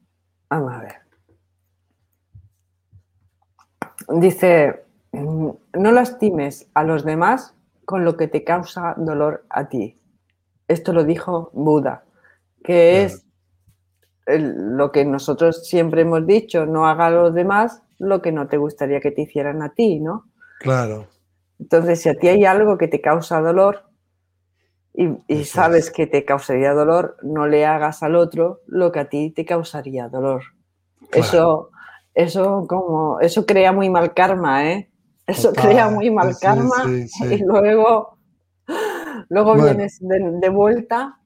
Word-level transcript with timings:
Vamos 0.49 0.73
a 0.73 0.79
ver. 0.79 0.93
Dice, 4.17 4.85
mm, 5.11 5.49
no 5.73 5.91
lastimes 5.91 6.67
a 6.73 6.85
los 6.85 7.03
demás 7.03 7.53
con 7.85 8.03
lo 8.03 8.17
que 8.17 8.27
te 8.27 8.43
causa 8.43 8.95
dolor 8.97 9.45
a 9.49 9.69
ti. 9.69 9.99
Esto 10.67 10.93
lo 10.93 11.03
dijo 11.03 11.51
Buda, 11.53 12.03
que 12.63 13.03
es 13.03 13.25
el- 14.25 14.75
lo 14.75 14.91
que 14.91 15.05
nosotros 15.05 15.67
siempre 15.67 16.01
hemos 16.01 16.25
dicho, 16.25 16.65
no 16.65 16.87
haga 16.87 17.07
a 17.07 17.11
los 17.11 17.33
demás 17.33 17.83
lo 17.99 18.21
que 18.21 18.31
no 18.31 18.47
te 18.47 18.57
gustaría 18.57 18.99
que 18.99 19.11
te 19.11 19.21
hicieran 19.21 19.61
a 19.61 19.73
ti, 19.73 19.99
¿no? 19.99 20.25
Claro. 20.59 21.07
Entonces, 21.59 22.01
si 22.01 22.09
a 22.09 22.15
ti 22.15 22.27
hay 22.27 22.43
algo 22.45 22.77
que 22.77 22.87
te 22.87 23.01
causa 23.01 23.39
dolor 23.39 23.83
y, 24.93 25.43
sabes 25.43 25.85
es. 25.85 25.91
que 25.91 26.07
te 26.07 26.25
causaría 26.25 26.73
dolor, 26.73 27.17
no 27.21 27.47
le 27.47 27.65
hagas 27.65 28.01
al 28.01 28.15
otro 28.15 28.61
lo 28.65 28.91
que 28.91 28.99
a 28.99 29.09
ti 29.09 29.29
te 29.31 29.45
causaría 29.45 30.09
dolor. 30.09 30.43
Claro. 31.09 31.27
Eso, 31.27 31.69
eso 32.13 32.65
como, 32.67 33.19
eso 33.19 33.45
crea 33.45 33.71
muy 33.71 33.89
mal 33.89 34.13
karma, 34.13 34.71
¿eh? 34.71 34.89
Eso 35.27 35.49
Total, 35.49 35.69
crea 35.71 35.89
muy 35.89 36.11
mal 36.11 36.33
sí, 36.33 36.39
karma 36.41 36.83
sí, 36.85 37.07
sí. 37.07 37.25
y 37.35 37.37
luego, 37.43 38.17
luego 39.29 39.49
Bueno. 39.55 39.63
vienes 39.65 39.97
de, 40.01 40.19
de 40.41 40.49
vuelta 40.49 41.19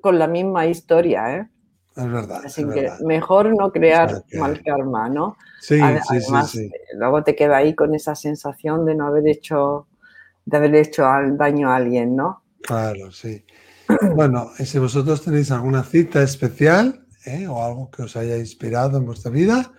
con 0.00 0.18
la 0.18 0.26
misma 0.26 0.66
historia, 0.66 1.36
¿eh? 1.36 1.48
Es 1.96 2.10
verdad. 2.10 2.42
Así 2.44 2.62
es 2.62 2.68
que 2.68 2.80
verdad. 2.82 2.98
mejor 3.00 3.54
no 3.56 3.70
crear 3.70 4.24
que- 4.28 4.38
mal 4.38 4.60
karma, 4.64 5.08
¿no? 5.08 5.36
Sí, 5.60 5.74
Ade- 5.80 6.00
sí, 6.02 6.20
sí, 6.20 6.26
Además, 6.26 6.50
sí. 6.50 6.70
luego 6.96 7.22
te 7.22 7.36
queda 7.36 7.58
ahí 7.58 7.74
con 7.74 7.94
esa 7.94 8.14
sensación 8.14 8.84
de 8.84 8.94
no 8.94 9.06
haber 9.06 9.28
hecho, 9.28 9.86
de 10.44 10.56
haber 10.56 10.74
hecho 10.74 11.04
daño 11.38 11.70
a 11.70 11.76
alguien, 11.76 12.16
¿no? 12.16 12.42
Claro, 12.62 13.12
sí. 13.12 13.44
Bueno, 14.16 14.50
y 14.58 14.64
si 14.66 14.78
vosotros 14.78 15.22
tenéis 15.22 15.50
alguna 15.50 15.84
cita 15.84 16.22
especial 16.22 17.06
¿eh? 17.26 17.46
o 17.46 17.62
algo 17.62 17.90
que 17.90 18.02
os 18.02 18.16
haya 18.16 18.36
inspirado 18.38 18.98
en 18.98 19.04
vuestra 19.06 19.30
vida, 19.30 19.72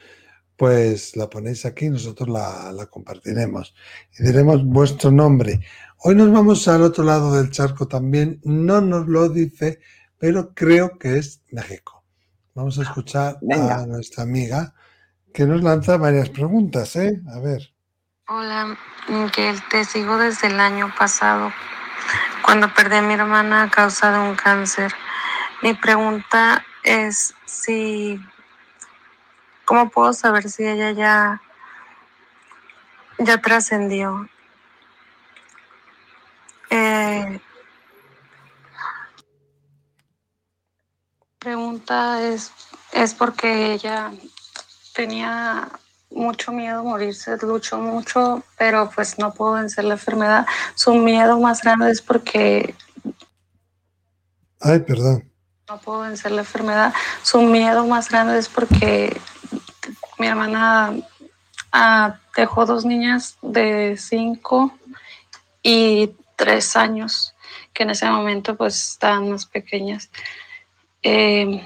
pues 0.57 1.15
la 1.15 1.29
ponéis 1.29 1.65
aquí, 1.65 1.89
nosotros 1.89 2.29
la, 2.29 2.71
la 2.71 2.85
compartiremos 2.85 3.73
y 4.17 4.23
diremos 4.23 4.65
vuestro 4.65 5.11
nombre. 5.11 5.59
Hoy 5.99 6.15
nos 6.15 6.31
vamos 6.31 6.67
al 6.67 6.83
otro 6.83 7.03
lado 7.03 7.33
del 7.33 7.51
charco 7.51 7.87
también, 7.87 8.39
no 8.43 8.81
nos 8.81 9.07
lo 9.07 9.29
dice, 9.29 9.79
pero 10.17 10.53
creo 10.53 10.97
que 10.97 11.17
es 11.17 11.41
México. 11.51 12.03
Vamos 12.53 12.79
a 12.79 12.83
escuchar 12.83 13.37
Venga. 13.41 13.79
a 13.79 13.85
nuestra 13.85 14.23
amiga 14.23 14.73
que 15.33 15.45
nos 15.45 15.61
lanza 15.61 15.97
varias 15.97 16.29
preguntas, 16.29 16.95
¿eh? 16.95 17.21
A 17.35 17.39
ver. 17.39 17.73
Hola, 18.27 18.77
Miguel, 19.09 19.61
te 19.69 19.83
sigo 19.83 20.17
desde 20.17 20.47
el 20.47 20.59
año 20.59 20.91
pasado, 20.97 21.51
cuando 22.43 22.73
perdí 22.73 22.95
a 22.95 23.01
mi 23.01 23.13
hermana 23.13 23.63
a 23.63 23.69
causa 23.69 24.11
de 24.11 24.29
un 24.29 24.35
cáncer. 24.35 24.93
Mi 25.61 25.73
pregunta 25.73 26.63
es 26.83 27.35
si, 27.45 28.19
¿cómo 29.65 29.89
puedo 29.89 30.13
saber 30.13 30.49
si 30.49 30.65
ella 30.65 30.91
ya, 30.91 31.41
ya 33.19 33.41
trascendió? 33.41 34.29
Eh, 36.69 37.39
pregunta 41.39 42.21
es, 42.23 42.51
es 42.91 43.13
porque 43.13 43.73
ella 43.73 44.11
tenía 44.93 45.69
mucho 46.09 46.51
miedo 46.51 46.79
a 46.79 46.83
morirse, 46.83 47.37
luchó 47.41 47.77
mucho, 47.77 48.43
pero 48.57 48.89
pues 48.93 49.19
no 49.19 49.33
pudo 49.33 49.53
vencer 49.53 49.83
la 49.83 49.93
enfermedad. 49.95 50.45
Su 50.75 50.95
miedo 50.95 51.39
más 51.39 51.61
grande 51.61 51.91
es 51.91 52.01
porque 52.01 52.73
Ay, 54.61 54.79
perdón. 54.79 55.29
no 55.69 55.79
pudo 55.79 55.99
vencer 55.99 56.31
la 56.31 56.41
enfermedad. 56.41 56.93
Su 57.21 57.41
miedo 57.41 57.85
más 57.85 58.09
grande 58.09 58.39
es 58.39 58.49
porque 58.49 59.19
mi 60.17 60.27
hermana 60.27 60.93
ah, 61.71 62.19
dejó 62.35 62.65
dos 62.65 62.85
niñas 62.85 63.37
de 63.41 63.97
cinco 63.97 64.71
y 65.63 66.11
tres 66.35 66.75
años, 66.75 67.33
que 67.73 67.83
en 67.83 67.91
ese 67.91 68.09
momento 68.09 68.55
pues 68.55 68.91
estaban 68.91 69.31
más 69.31 69.45
pequeñas. 69.45 70.09
Eh, 71.03 71.61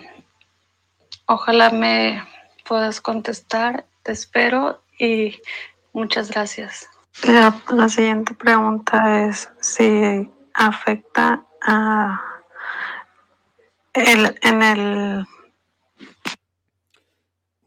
ojalá 1.26 1.70
me 1.70 2.24
puedas 2.68 3.02
contestar, 3.02 3.86
te 4.04 4.12
espero 4.12 4.82
y 4.98 5.40
muchas 5.94 6.30
gracias. 6.30 6.88
La, 7.24 7.62
la 7.70 7.90
siguiente 7.90 8.34
pregunta 8.34 9.26
es 9.26 9.50
si 9.60 10.30
afecta 10.54 11.44
a 11.62 12.22
el, 13.94 14.38
en 14.42 14.62
el, 14.62 15.28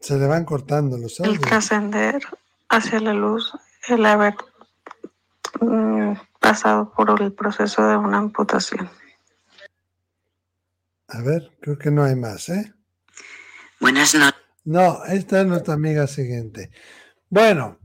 Se 0.03 0.17
le 0.17 0.27
van 0.27 0.43
cortando 0.43 0.97
los 0.97 1.17
el 1.21 1.27
audios. 1.27 1.41
trascender 1.43 2.21
hacia 2.67 2.99
la 2.99 3.13
luz, 3.13 3.53
el 3.87 4.05
haber 4.05 4.35
mm, 5.61 6.11
pasado 6.41 6.91
por 6.91 7.21
el 7.21 7.31
proceso 7.31 7.87
de 7.87 7.95
una 7.95 8.17
amputación. 8.17 8.89
A 11.07 11.21
ver, 11.21 11.49
creo 11.61 11.77
que 11.77 11.89
no 11.89 12.03
hay 12.03 12.17
más, 12.17 12.49
¿eh? 12.49 12.73
Buenas 13.79 14.13
noches. 14.13 14.41
No, 14.65 15.05
esta 15.05 15.39
es 15.39 15.47
nuestra 15.47 15.75
amiga 15.75 16.05
siguiente. 16.07 16.69
Bueno, 17.29 17.79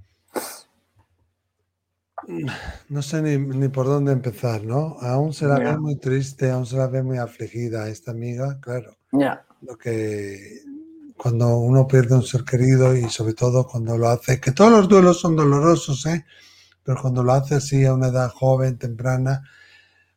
no 2.89 3.01
sé 3.03 3.23
ni, 3.23 3.39
ni 3.39 3.69
por 3.69 3.87
dónde 3.87 4.11
empezar, 4.11 4.65
¿no? 4.65 4.97
Aún 5.03 5.33
se 5.33 5.47
la 5.47 5.61
ve 5.61 5.79
muy 5.79 5.95
triste, 6.01 6.51
aún 6.51 6.67
se 6.67 6.79
la 6.79 6.89
ve 6.89 7.05
muy 7.05 7.19
afligida 7.19 7.89
esta 7.89 8.11
amiga, 8.11 8.59
claro. 8.61 8.97
Ya. 9.13 9.47
Lo 9.61 9.79
que 9.79 10.63
cuando 11.19 11.59
uno 11.59 11.87
pierde 11.87 12.15
un 12.15 12.23
ser 12.23 12.45
querido 12.45 12.97
y 12.97 13.11
sobre 13.11 13.35
todo 13.35 13.67
cuando 13.67 13.99
lo 13.99 14.09
hace, 14.09 14.41
que 14.41 14.53
todos 14.53 14.71
los 14.71 14.89
duelos 14.89 15.21
son 15.21 15.35
dolorosos, 15.35 16.07
¿eh? 16.07 16.25
Pero 16.83 17.03
cuando 17.03 17.23
lo 17.23 17.33
hace 17.33 17.57
así 17.57 17.85
a 17.85 17.93
una 17.93 18.09
edad 18.09 18.31
joven, 18.31 18.79
temprana, 18.79 19.43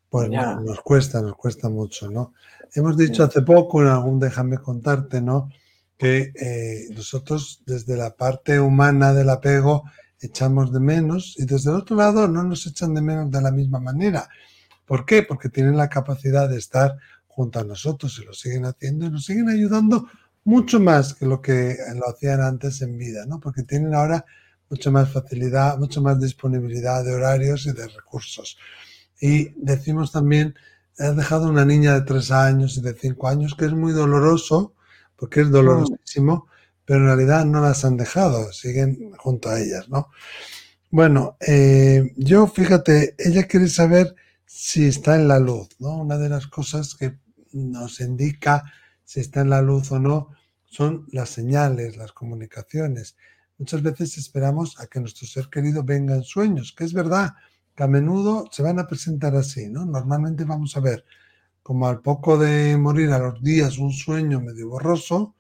pues 0.08 0.30
no, 0.30 0.62
nos 0.62 0.80
cuesta, 0.82 1.22
nos 1.22 1.36
cuesta 1.36 1.70
mucho, 1.70 2.10
¿no? 2.10 2.34
Hemos 2.74 2.96
dicho 2.96 3.24
hace 3.24 3.42
poco 3.42 3.82
en 3.82 3.88
algún 3.88 4.20
Déjame 4.20 4.60
contarte, 4.60 5.22
¿no? 5.22 5.50
Que 5.98 6.32
eh, 6.36 6.88
nosotros 6.94 7.62
desde 7.66 7.98
la 7.98 8.16
parte 8.16 8.60
humana 8.60 9.12
del 9.14 9.30
apego 9.30 9.84
echamos 10.20 10.72
de 10.72 10.80
menos 10.80 11.36
y 11.38 11.46
desde 11.46 11.72
el 11.72 11.78
otro 11.78 11.96
lado 11.96 12.28
no 12.28 12.44
nos 12.44 12.68
echan 12.68 12.94
de 12.94 13.02
menos 13.02 13.32
de 13.32 13.42
la 13.42 13.52
misma 13.52 13.80
manera. 13.80 14.30
¿Por 14.86 15.06
qué? 15.06 15.24
Porque 15.24 15.50
tienen 15.50 15.76
la 15.76 15.90
capacidad 15.90 16.48
de 16.48 16.58
estar 16.58 16.98
junto 17.28 17.60
a 17.60 17.64
nosotros 17.64 18.20
y 18.22 18.26
lo 18.26 18.34
siguen 18.34 18.66
haciendo 18.66 19.08
y 19.08 19.10
nos 19.10 19.26
siguen 19.26 19.50
ayudando 19.50 20.08
mucho 20.44 20.80
más 20.80 21.14
que 21.14 21.26
lo 21.26 21.42
que 21.42 21.78
lo 21.96 22.10
hacían 22.10 22.42
antes 22.42 22.82
en 22.82 22.98
vida, 22.98 23.26
¿no? 23.26 23.40
Porque 23.40 23.64
tienen 23.64 23.94
ahora 23.94 24.26
mucha 24.70 24.90
más 24.90 25.12
facilidad, 25.12 25.78
mucha 25.78 26.02
más 26.02 26.20
disponibilidad 26.20 27.04
de 27.04 27.14
horarios 27.14 27.66
y 27.68 27.74
de 27.74 27.88
recursos. 27.88 28.58
Y 29.20 29.50
decimos 29.56 30.12
también, 30.12 30.56
has 30.98 31.16
dejado 31.16 31.50
una 31.50 31.66
niña 31.66 31.94
de 31.94 32.02
tres 32.02 32.32
años 32.32 32.78
y 32.78 32.82
de 32.82 32.94
cinco 32.94 33.28
años, 33.28 33.56
que 33.56 33.66
es 33.66 33.74
muy 33.74 33.92
doloroso, 33.92 34.74
porque 35.16 35.42
es 35.42 35.52
dolorosísimo, 35.52 36.48
pero 36.86 37.00
en 37.02 37.06
realidad 37.06 37.46
no 37.46 37.62
las 37.62 37.86
han 37.86 37.98
dejado, 37.98 38.52
siguen 38.54 39.12
junto 39.18 39.50
a 39.50 39.60
ellas, 39.60 39.90
¿no? 39.90 40.10
Bueno, 40.90 41.38
eh, 41.40 42.14
yo 42.18 42.48
fíjate, 42.48 43.16
ella 43.18 43.44
quiere 43.44 43.68
saber 43.68 44.16
si 44.46 44.86
está 44.88 45.16
en 45.16 45.28
la 45.28 45.40
luz, 45.40 45.70
¿no? 45.80 45.98
Una 45.98 46.18
de 46.18 46.30
las 46.30 46.48
cosas 46.48 46.96
que 46.96 47.18
nos 47.54 48.00
indica 48.02 48.64
si 49.12 49.20
está 49.20 49.42
en 49.42 49.50
la 49.50 49.62
luz 49.62 49.92
o 49.92 50.00
no 50.00 50.30
son 50.64 51.06
las 51.12 51.28
señales, 51.28 51.98
las 51.98 52.14
comunicaciones. 52.14 53.18
Muchas 53.58 53.84
veces 53.84 54.18
esperamos 54.18 54.80
a 54.80 54.88
que 54.88 55.02
nuestro 55.02 55.28
ser 55.28 55.50
querido 55.50 55.84
venga 55.84 56.16
en 56.16 56.24
sueños, 56.24 56.72
que 56.72 56.86
es 56.86 56.94
verdad 56.94 57.34
que 57.76 57.84
a 57.84 57.88
menudo 57.88 58.48
se 58.54 58.64
van 58.64 58.80
a 58.80 58.88
presentar 58.88 59.36
así, 59.36 59.68
¿no? 59.68 59.86
Normalmente 59.86 60.46
vamos 60.46 60.78
a 60.78 60.80
ver 60.80 61.04
como 61.62 61.90
al 61.90 62.00
poco 62.00 62.38
de 62.38 62.78
morir 62.78 63.12
a 63.12 63.20
los 63.20 63.44
días 63.44 63.80
un 63.80 63.92
sueño 63.92 64.40
medio 64.40 64.70
borroso, 64.70 65.36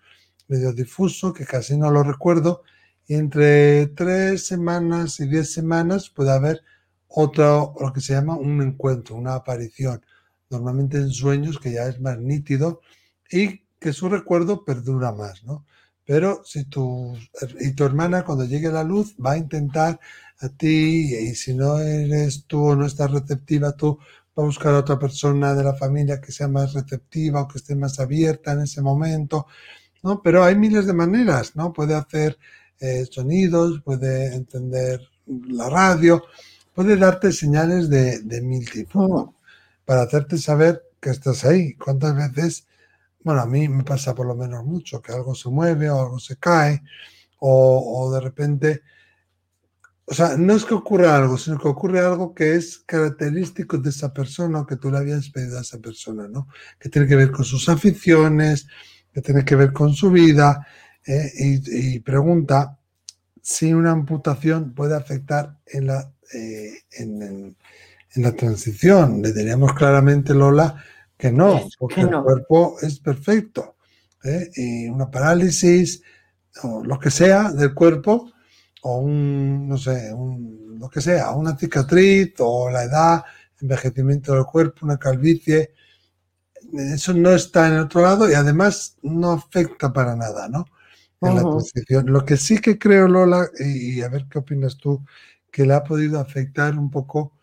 medio 0.49 0.73
difuso, 0.73 1.31
que 1.31 1.45
casi 1.45 1.77
no 1.77 1.89
lo 1.91 2.03
recuerdo, 2.03 2.63
y 3.07 3.13
entre 3.13 3.87
tres 3.87 4.45
semanas 4.45 5.21
y 5.21 5.29
diez 5.29 5.53
semanas 5.53 6.09
puede 6.09 6.31
haber 6.31 6.61
otro, 7.07 7.73
lo 7.79 7.93
que 7.93 8.01
se 8.01 8.11
llama 8.11 8.35
un 8.35 8.61
encuentro, 8.61 9.15
una 9.15 9.35
aparición, 9.35 10.05
normalmente 10.49 10.97
en 10.97 11.11
sueños 11.11 11.57
que 11.57 11.71
ya 11.71 11.87
es 11.87 12.01
más 12.01 12.19
nítido 12.19 12.81
y 13.31 13.61
que 13.79 13.93
su 13.93 14.09
recuerdo 14.09 14.63
perdura 14.63 15.11
más, 15.11 15.43
¿no? 15.43 15.65
Pero 16.05 16.41
si 16.45 16.65
tu, 16.65 17.17
y 17.59 17.71
tu 17.71 17.83
hermana 17.83 18.25
cuando 18.25 18.45
llegue 18.45 18.69
la 18.69 18.83
luz 18.83 19.15
va 19.23 19.33
a 19.33 19.37
intentar 19.37 19.99
a 20.39 20.49
ti 20.49 21.15
y 21.15 21.35
si 21.35 21.53
no 21.53 21.79
eres 21.79 22.45
tú 22.45 22.63
o 22.63 22.75
no 22.75 22.85
estás 22.85 23.11
receptiva 23.11 23.71
tú, 23.73 23.97
va 24.37 24.43
a 24.43 24.45
buscar 24.45 24.73
a 24.73 24.79
otra 24.79 24.97
persona 24.99 25.53
de 25.53 25.63
la 25.63 25.73
familia 25.73 26.19
que 26.19 26.31
sea 26.31 26.47
más 26.47 26.73
receptiva 26.73 27.41
o 27.41 27.47
que 27.47 27.59
esté 27.59 27.75
más 27.75 27.99
abierta 27.99 28.53
en 28.53 28.61
ese 28.61 28.81
momento, 28.81 29.47
¿no? 30.03 30.21
Pero 30.21 30.43
hay 30.43 30.55
miles 30.55 30.85
de 30.85 30.93
maneras, 30.93 31.55
¿no? 31.55 31.71
Puede 31.71 31.95
hacer 31.95 32.37
eh, 32.79 33.05
sonidos, 33.09 33.81
puede 33.83 34.35
entender 34.35 35.01
la 35.49 35.69
radio, 35.69 36.23
puede 36.73 36.97
darte 36.97 37.31
señales 37.31 37.89
de, 37.89 38.41
mil 38.41 38.69
tipos, 38.69 39.29
Para 39.85 40.03
hacerte 40.03 40.37
saber 40.37 40.83
que 40.99 41.11
estás 41.11 41.45
ahí. 41.45 41.75
¿Cuántas 41.75 42.15
veces, 42.15 42.65
bueno, 43.23 43.41
a 43.41 43.45
mí 43.45 43.67
me 43.67 43.83
pasa 43.83 44.15
por 44.15 44.25
lo 44.25 44.35
menos 44.35 44.63
mucho, 44.65 45.01
que 45.01 45.11
algo 45.11 45.35
se 45.35 45.49
mueve 45.49 45.89
o 45.89 45.99
algo 45.99 46.19
se 46.19 46.37
cae, 46.37 46.81
o, 47.39 48.03
o 48.05 48.13
de 48.13 48.21
repente, 48.21 48.81
o 50.05 50.13
sea, 50.13 50.37
no 50.37 50.53
es 50.53 50.65
que 50.65 50.73
ocurra 50.73 51.15
algo, 51.15 51.37
sino 51.37 51.57
que 51.59 51.67
ocurre 51.67 51.99
algo 51.99 52.33
que 52.33 52.55
es 52.55 52.79
característico 52.79 53.77
de 53.77 53.89
esa 53.89 54.13
persona 54.13 54.61
o 54.61 54.65
que 54.65 54.75
tú 54.75 54.91
le 54.91 54.97
habías 54.97 55.29
pedido 55.29 55.57
a 55.57 55.61
esa 55.61 55.79
persona, 55.79 56.27
¿no? 56.27 56.47
Que 56.79 56.89
tiene 56.89 57.07
que 57.07 57.15
ver 57.15 57.31
con 57.31 57.45
sus 57.45 57.69
aficiones, 57.69 58.67
que 59.13 59.21
tiene 59.21 59.45
que 59.45 59.55
ver 59.55 59.73
con 59.73 59.93
su 59.93 60.11
vida, 60.11 60.65
eh, 61.05 61.31
y, 61.35 61.99
pregunta 61.99 62.77
si 63.41 63.73
una 63.73 63.91
amputación 63.91 64.73
puede 64.73 64.95
afectar 64.95 65.57
en 65.65 65.87
la, 65.87 66.11
eh, 66.33 66.73
en, 66.91 67.55
la 68.15 68.33
transición. 68.33 69.21
Le 69.21 69.33
diríamos 69.33 69.73
claramente, 69.73 70.33
Lola, 70.33 70.83
que 71.21 71.31
no, 71.31 71.61
porque 71.77 72.01
el 72.01 72.09
cuerpo 72.09 72.77
es 72.81 72.99
perfecto. 72.99 73.75
¿eh? 74.23 74.49
Y 74.55 74.87
una 74.87 75.11
parálisis 75.11 76.01
o 76.63 76.83
lo 76.83 76.97
que 76.97 77.11
sea 77.11 77.51
del 77.51 77.75
cuerpo, 77.75 78.31
o 78.81 78.97
un, 78.97 79.69
no 79.69 79.77
sé, 79.77 80.11
un, 80.11 80.79
lo 80.79 80.89
que 80.89 80.99
sea, 80.99 81.29
una 81.29 81.55
cicatriz 81.55 82.33
o 82.39 82.71
la 82.71 82.85
edad, 82.85 83.23
envejecimiento 83.61 84.33
del 84.33 84.45
cuerpo, 84.45 84.83
una 84.83 84.97
calvicie, 84.97 85.75
eso 86.73 87.13
no 87.13 87.29
está 87.29 87.67
en 87.67 87.77
otro 87.77 88.01
lado 88.01 88.27
y 88.27 88.33
además 88.33 88.97
no 89.03 89.33
afecta 89.33 89.93
para 89.93 90.15
nada, 90.15 90.49
¿no? 90.49 90.65
en 91.21 91.35
la 91.35 91.43
transición. 91.43 92.07
Lo 92.07 92.25
que 92.25 92.35
sí 92.35 92.57
que 92.57 92.79
creo, 92.79 93.07
Lola, 93.07 93.47
y, 93.59 94.01
a 94.01 94.09
ver 94.09 94.25
qué 94.27 94.39
opinas 94.39 94.75
tú, 94.77 95.05
que 95.51 95.67
le 95.67 95.75
ha 95.75 95.83
podido 95.83 96.19
afectar 96.19 96.79
un 96.79 96.89
poco 96.89 97.33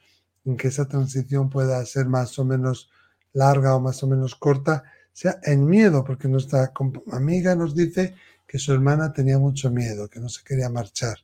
en 0.45 0.57
que 0.57 0.67
esa 0.67 0.89
transición 0.89 1.49
pueda 1.49 1.85
ser 1.87 2.07
más 2.07 2.37
o 2.41 2.45
menos 2.45 2.91
larga 3.39 3.75
o 3.77 3.81
más 3.81 4.03
o 4.03 4.07
menos 4.07 4.35
corta, 4.35 4.83
sea 5.13 5.39
en 5.45 5.65
miedo, 5.65 6.05
porque 6.05 6.29
nuestra 6.29 6.73
amiga 7.13 7.55
nos 7.55 7.75
dice 7.75 8.15
que 8.47 8.59
su 8.59 8.73
hermana 8.73 9.13
tenía 9.13 9.39
mucho 9.39 9.71
miedo, 9.71 10.09
que 10.09 10.21
no 10.21 10.29
se 10.29 10.43
quería 10.43 10.69
marchar. 10.69 11.19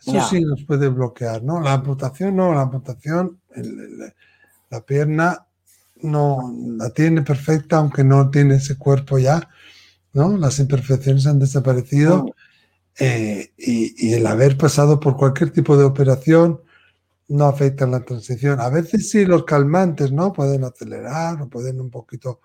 Eso 0.00 0.28
sí 0.28 0.40
nos 0.40 0.64
puede 0.64 0.88
bloquear, 0.88 1.44
¿no? 1.44 1.60
La 1.60 1.74
amputación 1.74 2.34
no, 2.34 2.52
la 2.52 2.62
amputación, 2.62 3.40
la 4.68 4.80
pierna 4.84 5.46
no 6.02 6.52
la 6.76 6.90
tiene 6.90 7.22
perfecta, 7.22 7.76
aunque 7.76 8.02
no 8.02 8.28
tiene 8.30 8.56
ese 8.56 8.76
cuerpo 8.76 9.18
ya, 9.18 9.48
¿no? 10.12 10.36
Las 10.36 10.58
imperfecciones 10.58 11.26
han 11.26 11.38
desaparecido 11.38 12.26
eh, 12.98 13.52
y, 13.56 14.12
el 14.12 14.26
haber 14.26 14.58
pasado 14.58 14.98
por 14.98 15.16
cualquier 15.16 15.50
tipo 15.50 15.76
de 15.76 15.84
operación 15.84 16.60
no 17.32 17.46
afecta 17.46 17.86
la 17.86 18.04
transición. 18.04 18.60
A 18.60 18.68
veces 18.68 19.10
sí 19.10 19.24
los 19.24 19.44
calmantes, 19.44 20.12
¿no? 20.12 20.32
Pueden 20.32 20.64
acelerar 20.64 21.40
o 21.40 21.48
pueden 21.48 21.80
un 21.80 21.90
poquito 21.90 22.40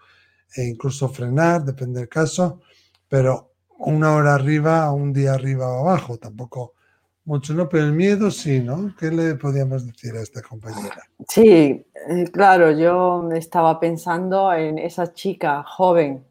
e 0.55 0.63
incluso 0.63 1.09
frenar, 1.09 1.63
depende 1.65 1.99
del 1.99 2.09
caso, 2.09 2.61
pero 3.09 3.51
una 3.79 4.15
hora 4.15 4.35
arriba, 4.35 4.91
un 4.93 5.11
día 5.11 5.33
arriba 5.33 5.67
o 5.67 5.87
abajo, 5.87 6.17
tampoco 6.17 6.73
mucho, 7.25 7.53
¿no? 7.53 7.67
Pero 7.67 7.83
el 7.83 7.91
miedo 7.91 8.31
sí, 8.31 8.61
¿no? 8.61 8.95
¿Qué 8.97 9.11
le 9.11 9.35
podíamos 9.35 9.85
decir 9.85 10.15
a 10.15 10.21
esta 10.21 10.41
compañera? 10.41 11.03
Sí, 11.27 11.85
eh, 12.09 12.29
claro, 12.31 12.71
yo 12.71 13.29
estaba 13.33 13.81
pensando 13.81 14.53
en 14.53 14.77
esa 14.77 15.13
chica 15.13 15.63
joven 15.63 16.23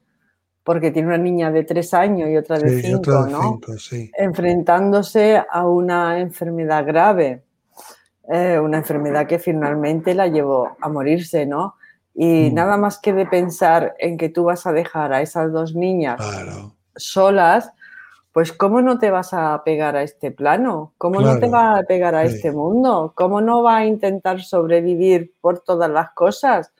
porque 0.64 0.90
tiene 0.90 1.08
una 1.08 1.18
niña 1.18 1.52
de 1.52 1.62
tres 1.62 1.92
años 1.92 2.30
y 2.30 2.36
otra 2.36 2.58
de 2.58 2.82
cinco, 2.82 3.26
¿no? 3.26 3.60
Enfrentándose 4.18 5.40
a 5.48 5.68
una 5.68 6.18
enfermedad 6.18 6.84
grave, 6.84 7.45
eh, 8.28 8.58
una 8.58 8.78
enfermedad 8.78 9.26
que 9.26 9.38
finalmente 9.38 10.14
la 10.14 10.26
llevó 10.26 10.76
a 10.80 10.88
morirse, 10.88 11.46
¿no? 11.46 11.76
Y 12.14 12.50
mm. 12.50 12.54
nada 12.54 12.76
más 12.76 12.98
que 12.98 13.12
de 13.12 13.26
pensar 13.26 13.94
en 13.98 14.16
que 14.16 14.28
tú 14.28 14.44
vas 14.44 14.66
a 14.66 14.72
dejar 14.72 15.12
a 15.12 15.22
esas 15.22 15.52
dos 15.52 15.74
niñas 15.74 16.20
solas, 16.96 17.72
pues 18.32 18.52
¿cómo 18.52 18.82
no 18.82 18.98
te 18.98 19.10
vas 19.10 19.32
a 19.32 19.62
pegar 19.64 19.96
a 19.96 20.02
este 20.02 20.30
plano? 20.30 20.92
¿Cómo 20.98 21.20
no 21.20 21.38
te 21.38 21.48
vas 21.48 21.80
a 21.80 21.82
pegar 21.84 22.14
a 22.14 22.24
este 22.24 22.52
mundo? 22.52 23.12
¿Cómo 23.14 23.40
no 23.40 23.62
va 23.62 23.78
a 23.78 23.86
intentar 23.86 24.42
sobrevivir 24.42 25.32
por 25.40 25.60
todas 25.60 25.88
las 25.88 26.10
cosas? 26.12 26.72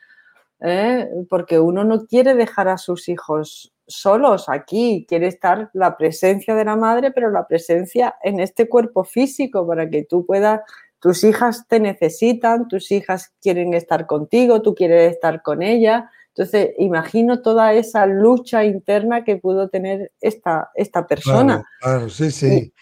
¿Eh? 0.60 1.08
Porque 1.30 1.58
uno 1.58 1.84
no 1.84 2.06
quiere 2.06 2.34
dejar 2.34 2.68
a 2.68 2.76
sus 2.76 3.08
hijos 3.08 3.72
solos 3.86 4.48
aquí, 4.48 5.06
quiere 5.08 5.28
estar 5.28 5.70
la 5.72 5.96
presencia 5.96 6.54
de 6.54 6.64
la 6.64 6.76
madre, 6.76 7.10
pero 7.10 7.30
la 7.30 7.46
presencia 7.46 8.16
en 8.22 8.40
este 8.40 8.68
cuerpo 8.68 9.04
físico 9.04 9.66
para 9.66 9.88
que 9.88 10.04
tú 10.04 10.26
puedas, 10.26 10.60
tus 11.06 11.22
hijas 11.22 11.68
te 11.68 11.78
necesitan, 11.78 12.66
tus 12.66 12.90
hijas 12.90 13.32
quieren 13.40 13.75
estar 13.75 14.08
contigo, 14.08 14.60
tú 14.60 14.75
quieres 14.75 15.12
estar 15.12 15.40
con 15.40 15.62
ella. 15.62 16.10
Entonces, 16.30 16.70
imagino 16.78 17.42
toda 17.42 17.75
esa 17.75 18.06
lucha 18.06 18.64
interna 18.64 19.22
que 19.22 19.36
pudo 19.36 19.68
tener 19.68 20.10
esta, 20.20 20.68
esta 20.75 21.06
persona. 21.06 21.62
claro 21.80 22.08
sí, 22.08 22.32
sí. 22.32 22.72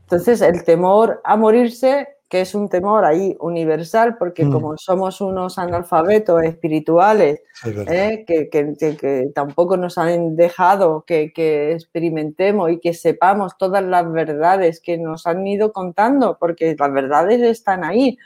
Entonces, 0.00 0.40
el 0.40 0.64
temor 0.64 1.20
a 1.22 1.36
morirse 1.36 2.08
que 2.30 2.42
es 2.42 2.54
un 2.54 2.68
temor 2.68 3.04
ahí 3.04 3.36
universal, 3.40 4.16
porque 4.16 4.44
mm. 4.44 4.52
como 4.52 4.78
somos 4.78 5.20
unos 5.20 5.58
analfabetos 5.58 6.44
espirituales, 6.44 7.42
¿eh? 7.66 8.24
que, 8.24 9.32
tampoco 9.34 9.76
nos 9.76 9.98
han 9.98 10.36
dejado 10.36 11.04
que, 11.04 11.32
experimentemos 11.72 12.70
y 12.70 12.78
que 12.78 12.94
sepamos 12.94 13.58
todas 13.58 13.82
las 13.82 14.10
verdades 14.12 14.80
que 14.80 14.96
nos 14.96 15.26
han 15.26 15.44
ido 15.44 15.72
contando, 15.72 16.38
porque 16.38 16.76
las 16.78 16.92
verdades 16.92 17.40
están 17.40 17.82
ahí, 17.82 18.16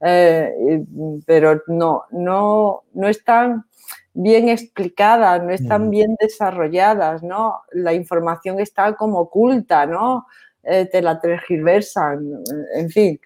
eh, 0.00 0.84
pero 1.26 1.62
no, 1.66 2.04
no, 2.12 2.84
no 2.94 3.08
están 3.08 3.66
bien 4.14 4.50
explicadas, 4.50 5.42
no 5.42 5.50
están 5.50 5.88
mm. 5.88 5.90
bien 5.90 6.16
desarrolladas, 6.20 7.24
¿no? 7.24 7.62
La 7.72 7.92
información 7.92 8.60
está 8.60 8.94
como 8.94 9.18
oculta, 9.18 9.84
¿no? 9.86 10.26
Eh, 10.62 10.86
te 10.86 11.02
la 11.02 11.20
tergiversan, 11.20 12.42
en 12.74 12.90
fin. 12.90 13.20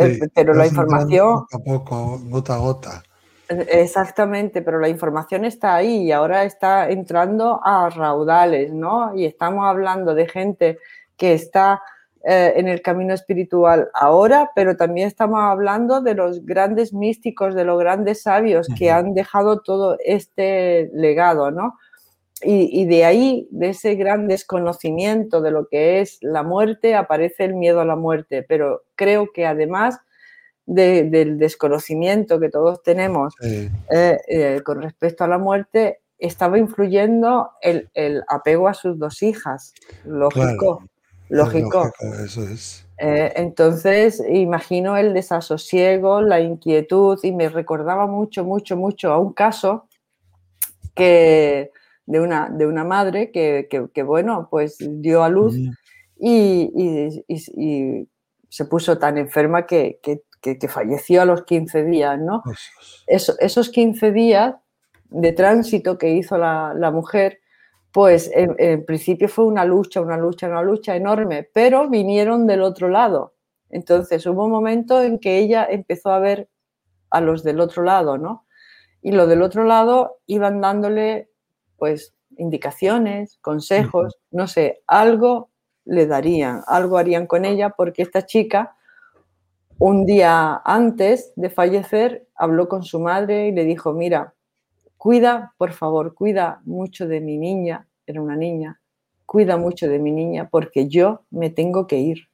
Eh, 0.00 0.18
pero 0.34 0.54
la 0.54 0.66
información... 0.66 1.46
Poco 1.50 1.56
a 1.56 1.64
poco, 1.64 2.20
gota 2.24 2.54
a 2.54 2.58
gota. 2.58 3.02
Exactamente, 3.48 4.62
pero 4.62 4.80
la 4.80 4.88
información 4.88 5.44
está 5.44 5.74
ahí 5.74 6.04
y 6.04 6.12
ahora 6.12 6.44
está 6.44 6.88
entrando 6.88 7.60
a 7.62 7.90
raudales, 7.90 8.72
¿no? 8.72 9.14
Y 9.14 9.26
estamos 9.26 9.66
hablando 9.66 10.14
de 10.14 10.26
gente 10.26 10.78
que 11.16 11.34
está 11.34 11.82
eh, 12.26 12.54
en 12.56 12.68
el 12.68 12.80
camino 12.80 13.12
espiritual 13.12 13.90
ahora, 13.92 14.50
pero 14.54 14.76
también 14.76 15.08
estamos 15.08 15.40
hablando 15.40 16.00
de 16.00 16.14
los 16.14 16.44
grandes 16.46 16.94
místicos, 16.94 17.54
de 17.54 17.64
los 17.64 17.78
grandes 17.78 18.22
sabios 18.22 18.66
que 18.78 18.90
han 18.90 19.12
dejado 19.12 19.60
todo 19.60 19.98
este 20.02 20.90
legado, 20.94 21.50
¿no? 21.50 21.78
Y, 22.44 22.84
de 22.86 23.04
ahí, 23.04 23.48
de 23.50 23.70
ese 23.70 23.94
gran 23.94 24.28
desconocimiento 24.28 25.40
de 25.40 25.50
lo 25.50 25.66
que 25.68 26.00
es 26.00 26.18
la 26.20 26.42
muerte, 26.42 26.94
aparece 26.94 27.44
el 27.44 27.54
miedo 27.54 27.80
a 27.80 27.84
la 27.84 27.96
muerte. 27.96 28.44
Pero 28.46 28.82
creo 28.94 29.32
que 29.32 29.46
además 29.46 29.98
del 30.66 31.38
desconocimiento 31.38 32.40
que 32.40 32.48
todos 32.48 32.82
tenemos 32.82 33.34
eh, 33.42 33.70
eh, 34.28 34.60
con 34.64 34.80
respecto 34.80 35.24
a 35.24 35.28
la 35.28 35.38
muerte, 35.38 36.00
estaba 36.18 36.58
influyendo 36.58 37.50
el, 37.60 38.22
apego 38.28 38.68
a 38.68 38.74
sus 38.74 38.98
dos 38.98 39.22
hijas. 39.22 39.74
Lógico, 40.04 40.82
lógico. 41.28 41.90
eso 42.24 42.42
es. 42.44 42.86
Eh, 42.98 43.32
entonces, 43.36 44.22
imagino 44.28 44.96
el 44.96 45.14
desasosiego, 45.14 46.20
la 46.20 46.40
inquietud 46.40 47.18
y 47.22 47.32
me 47.32 47.48
recordaba 47.48 48.06
mucho, 48.06 48.44
mucho, 48.44 48.76
mucho 48.76 49.12
a 49.12 49.18
un 49.18 49.32
caso 49.32 49.88
que, 50.94 51.72
de, 52.06 52.20
una, 52.20 52.48
de 52.50 52.66
una 52.66 52.84
madre 52.84 53.30
que, 53.30 54.02
bueno, 54.04 54.48
pues 54.50 54.76
dio 54.78 55.22
a 55.22 55.28
luz 55.28 55.56
y, 56.18 57.24
se 58.48 58.64
puso 58.66 58.98
tan 58.98 59.18
enferma 59.18 59.66
que, 59.66 60.00
falleció 60.68 61.22
a 61.22 61.24
los 61.24 61.44
15 61.44 61.84
días, 61.84 62.18
¿no? 62.18 62.42
esos 63.06 63.68
15 63.70 64.12
días 64.12 64.54
de 65.10 65.32
tránsito 65.32 65.96
que 65.96 66.10
hizo 66.10 66.38
la, 66.38 66.90
mujer, 66.92 67.40
pues 67.92 68.30
en, 68.34 68.84
principio 68.84 69.28
fue 69.28 69.44
una 69.44 69.64
lucha, 69.64 70.00
una 70.00 70.16
lucha, 70.16 70.48
una 70.48 70.62
lucha 70.62 70.96
enorme, 70.96 71.48
pero 71.52 71.88
vinieron 71.88 72.46
del 72.46 72.62
otro 72.62 72.88
lado. 72.88 73.34
Entonces 73.70 74.26
hubo 74.26 74.44
un 74.44 74.50
momento 74.50 75.02
en 75.02 75.18
que 75.18 75.38
ella 75.38 75.66
empezó 75.68 76.10
a 76.10 76.18
ver 76.18 76.48
a 77.10 77.20
los 77.20 77.44
del 77.44 77.60
otro 77.60 77.82
lado, 77.82 78.18
¿no? 78.18 78.46
Y 79.02 79.12
los 79.12 79.28
del 79.28 79.42
otro 79.42 79.64
lado 79.64 80.18
iban 80.26 80.60
dándole, 80.60 81.30
pues, 81.84 82.14
indicaciones, 82.38 83.36
consejos, 83.42 84.16
no 84.30 84.48
sé, 84.48 84.80
algo 84.86 85.50
le 85.84 86.06
darían, 86.06 86.62
algo 86.66 86.96
harían 86.96 87.26
con 87.26 87.44
ella, 87.44 87.74
porque 87.76 88.00
esta 88.00 88.24
chica, 88.24 88.74
un 89.78 90.06
día 90.06 90.62
antes 90.64 91.34
de 91.36 91.50
fallecer, 91.50 92.26
habló 92.36 92.70
con 92.70 92.84
su 92.84 93.00
madre 93.00 93.48
y 93.48 93.52
le 93.52 93.64
dijo, 93.66 93.92
mira, 93.92 94.32
cuida, 94.96 95.52
por 95.58 95.72
favor, 95.72 96.14
cuida 96.14 96.62
mucho 96.64 97.06
de 97.06 97.20
mi 97.20 97.36
niña, 97.36 97.86
era 98.06 98.22
una 98.22 98.34
niña, 98.34 98.80
cuida 99.26 99.58
mucho 99.58 99.86
de 99.86 99.98
mi 99.98 100.10
niña 100.10 100.48
porque 100.50 100.88
yo 100.88 101.20
me 101.28 101.50
tengo 101.50 101.86
que 101.86 101.98
ir. 101.98 102.28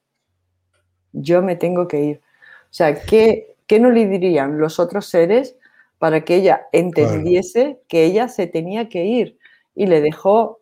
Yo 1.13 1.43
me 1.43 1.57
tengo 1.57 1.89
que 1.89 2.05
ir. 2.05 2.21
O 2.67 2.73
sea, 2.73 3.03
¿qué, 3.03 3.57
qué 3.67 3.81
no 3.81 3.91
le 3.91 4.07
dirían 4.07 4.59
los 4.59 4.79
otros 4.79 5.07
seres 5.07 5.57
para 5.99 6.25
que 6.25 6.37
ella 6.37 6.69
entendiese 6.71 7.81
que 7.89 8.05
ella 8.05 8.29
se 8.29 8.47
tenía 8.47 8.89
que 8.89 9.07
ir? 9.07 9.40
Y 9.75 9.87
le 9.87 10.01
dejó, 10.01 10.61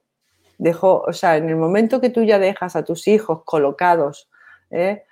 dejó, 0.59 1.03
o 1.07 1.12
sea, 1.12 1.37
en 1.37 1.49
el 1.49 1.57
momento 1.57 2.00
que 2.00 2.11
tú 2.11 2.23
ya 2.23 2.38
dejas 2.38 2.77
a 2.77 2.85
tus 2.85 3.09
hijos 3.09 3.43
colocados, 3.45 4.29
¿eh? 4.71 5.05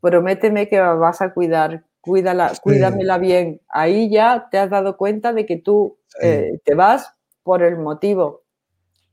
prométeme 0.00 0.68
que 0.68 0.80
vas 0.80 1.22
a 1.22 1.32
cuidar, 1.32 1.84
cuídala, 2.00 2.52
cuídamela 2.62 3.18
bien. 3.18 3.60
Ahí 3.68 4.10
ya 4.10 4.48
te 4.50 4.58
has 4.58 4.70
dado 4.70 4.96
cuenta 4.96 5.32
de 5.32 5.46
que 5.46 5.56
tú 5.56 5.96
eh, 6.20 6.60
te 6.64 6.74
vas 6.74 7.14
por 7.42 7.62
el 7.62 7.78
motivo 7.78 8.44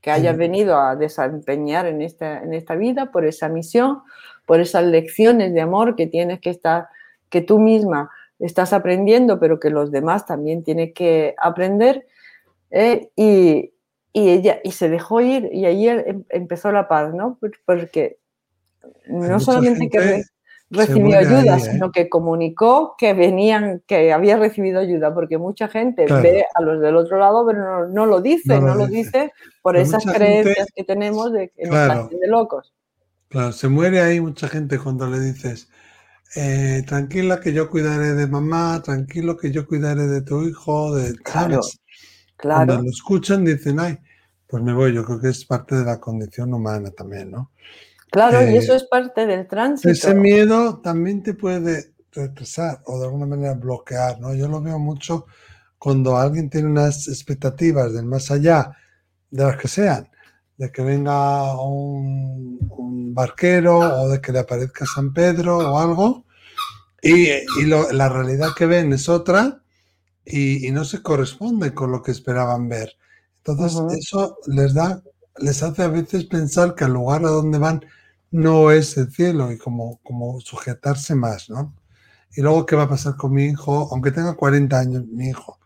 que 0.02 0.10
hayas 0.10 0.36
venido 0.36 0.78
a 0.78 0.96
desempeñar 0.96 1.86
en 1.86 2.02
esta, 2.02 2.42
en 2.42 2.52
esta 2.54 2.74
vida, 2.74 3.12
por 3.12 3.24
esa 3.24 3.48
misión, 3.48 4.02
por 4.46 4.60
esas 4.60 4.84
lecciones 4.84 5.54
de 5.54 5.60
amor 5.60 5.94
que 5.94 6.08
tienes 6.08 6.40
que 6.40 6.50
estar, 6.50 6.88
que 7.30 7.40
tú 7.40 7.60
misma 7.60 8.10
estás 8.40 8.72
aprendiendo, 8.72 9.38
pero 9.38 9.60
que 9.60 9.70
los 9.70 9.92
demás 9.92 10.26
también 10.26 10.64
tienen 10.64 10.92
que 10.92 11.36
aprender. 11.38 12.06
Eh, 12.70 13.10
y, 13.14 13.71
ella 14.12 14.60
y 14.62 14.72
se 14.72 14.88
dejó 14.88 15.20
ir 15.20 15.48
y 15.52 15.64
ahí 15.64 15.88
em, 15.88 16.24
empezó 16.28 16.70
la 16.70 16.88
paz, 16.88 17.14
¿no? 17.14 17.38
Porque 17.64 18.18
no 19.06 19.40
solamente 19.40 19.88
que 19.88 20.24
recibió 20.72 21.18
ayuda, 21.18 21.56
¿eh? 21.56 21.60
sino 21.60 21.92
que 21.92 22.08
comunicó 22.08 22.94
que 22.96 23.12
venían, 23.12 23.82
que 23.86 24.12
había 24.12 24.36
recibido 24.36 24.80
ayuda, 24.80 25.14
porque 25.14 25.38
mucha 25.38 25.68
gente 25.68 26.06
ve 26.06 26.44
a 26.54 26.62
los 26.62 26.80
del 26.80 26.96
otro 26.96 27.18
lado, 27.18 27.46
pero 27.46 27.88
no, 27.88 28.06
lo 28.06 28.20
dice, 28.20 28.60
no, 28.60 28.74
lo, 28.74 28.86
dice. 28.86 29.32
por 29.60 29.76
esas 29.76 30.04
creencias 30.04 30.68
que 30.74 30.82
tenemos 30.82 31.32
de 31.32 31.50
que 31.50 31.66
nos 31.66 32.10
de 32.10 32.26
locos. 32.26 32.72
Claro, 33.28 33.52
se 33.52 33.68
muere 33.68 34.00
ahí 34.00 34.20
mucha 34.20 34.48
gente 34.48 34.78
cuando 34.78 35.08
le 35.08 35.20
dices, 35.20 35.68
eh, 36.36 36.82
tranquila 36.86 37.40
que 37.40 37.52
yo 37.52 37.68
cuidaré 37.70 38.14
de 38.14 38.26
mamá, 38.26 38.80
tranquilo 38.82 39.36
que 39.36 39.50
yo 39.50 39.66
cuidaré 39.66 40.06
de 40.06 40.22
tu 40.22 40.42
hijo, 40.42 40.94
de 40.94 41.14
claro, 41.16 41.60
claro. 42.42 42.66
Cuando 42.66 42.82
lo 42.82 42.90
escuchan 42.90 43.44
dicen, 43.44 43.78
ay, 43.78 43.98
pues 44.46 44.62
me 44.62 44.74
voy, 44.74 44.92
yo 44.92 45.04
creo 45.04 45.20
que 45.20 45.28
es 45.28 45.44
parte 45.46 45.76
de 45.76 45.84
la 45.84 45.98
condición 45.98 46.52
humana 46.52 46.90
también, 46.90 47.30
¿no? 47.30 47.52
Claro, 48.10 48.46
y 48.46 48.56
eso 48.58 48.74
eh, 48.74 48.76
es 48.76 48.84
parte 48.84 49.24
del 49.24 49.48
tránsito. 49.48 49.88
Ese 49.88 50.14
miedo 50.14 50.80
también 50.80 51.22
te 51.22 51.32
puede 51.32 51.94
retrasar 52.10 52.82
o 52.84 52.98
de 52.98 53.06
alguna 53.06 53.24
manera 53.24 53.54
bloquear, 53.54 54.20
¿no? 54.20 54.34
Yo 54.34 54.48
lo 54.48 54.60
veo 54.60 54.78
mucho 54.78 55.24
cuando 55.78 56.18
alguien 56.18 56.50
tiene 56.50 56.68
unas 56.68 57.08
expectativas 57.08 57.94
del 57.94 58.04
más 58.04 58.30
allá, 58.30 58.76
de 59.30 59.44
las 59.44 59.56
que 59.56 59.68
sean, 59.68 60.10
de 60.58 60.70
que 60.70 60.82
venga 60.82 61.58
un, 61.62 63.14
barquero 63.14 63.78
o 63.78 64.08
de 64.08 64.20
que 64.20 64.32
le 64.32 64.40
aparezca 64.40 64.84
San 64.84 65.14
Pedro 65.14 65.58
o 65.58 65.78
algo, 65.78 66.26
y, 67.00 67.28
la 67.92 68.08
realidad 68.08 68.48
que 68.56 68.66
ven 68.66 68.92
es 68.92 69.08
otra 69.08 69.61
y, 70.24 70.70
no 70.70 70.84
se 70.84 71.02
corresponde 71.02 71.74
con 71.74 71.90
lo 71.90 72.02
que 72.02 72.12
esperaban 72.12 72.68
ver. 72.68 72.96
Entonces, 73.44 73.98
eso 73.98 74.38
les 74.46 74.74
da, 74.74 75.02
les 75.38 75.62
hace 75.62 75.82
a 75.82 75.88
veces 75.88 76.24
pensar 76.24 76.74
que 76.74 76.84
al 76.84 76.92
lugar 76.92 77.24
a 77.24 77.30
donde 77.30 77.58
van 77.58 77.84
no 78.30 78.70
es 78.70 78.96
el 78.96 79.10
cielo 79.10 79.52
y 79.52 79.58
como, 79.58 80.00
como 80.02 80.40
sujetarse 80.40 81.14
más, 81.14 81.50
¿no? 81.50 81.74
Y 82.34 82.40
luego, 82.40 82.64
¿qué 82.64 82.76
va 82.76 82.84
a 82.84 82.88
pasar 82.88 83.16
con 83.16 83.34
mi 83.34 83.44
hijo? 83.44 83.88
Aunque 83.92 84.10
tenga 84.10 84.34
40 84.34 84.78
años, 84.78 85.06
mi 85.06 85.28
hijo. 85.28 85.58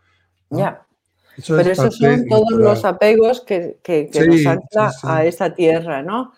Ya. 0.49 0.85
Pero 1.47 1.61
esos 1.61 1.95
son 1.97 2.25
todos 2.27 2.51
los 2.51 2.83
apegos 2.83 3.41
que, 3.41 3.79
que, 3.83 4.09
nos 4.27 4.45
ancla 4.45 4.91
a 5.03 5.23
esa 5.23 5.53
tierra, 5.53 6.01
¿no? 6.01 6.33